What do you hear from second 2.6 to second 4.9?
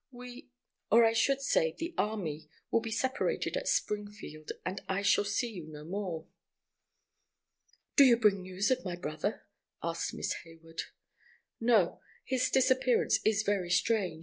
be separated at Springfield, and